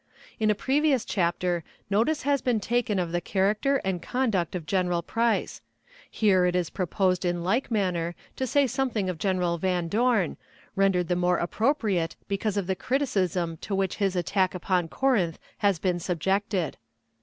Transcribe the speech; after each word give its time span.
In 0.39 0.49
a 0.49 0.55
previous 0.55 1.05
chapter 1.05 1.63
notice 1.87 2.23
has 2.23 2.41
been 2.41 2.59
taken 2.59 2.97
of 2.97 3.11
the 3.11 3.21
character 3.21 3.75
and 3.85 4.01
conduct 4.01 4.55
of 4.55 4.65
General 4.65 5.03
Price; 5.03 5.61
here 6.09 6.47
it 6.47 6.55
is 6.55 6.71
proposed 6.71 7.23
in 7.23 7.43
like 7.43 7.69
manner 7.69 8.15
to 8.35 8.47
say 8.47 8.65
something 8.65 9.11
of 9.11 9.19
General 9.19 9.59
Van 9.59 9.87
Dorn, 9.89 10.37
rendered 10.75 11.07
the 11.07 11.15
more 11.15 11.37
appropriate 11.37 12.15
because 12.27 12.57
of 12.57 12.65
the 12.65 12.75
criticism 12.75 13.57
to 13.57 13.75
which 13.75 13.97
his 13.97 14.15
attack 14.15 14.55
upon 14.55 14.87
Corinth 14.87 15.37
has 15.59 15.77
been 15.77 15.99
subjected. 15.99 16.77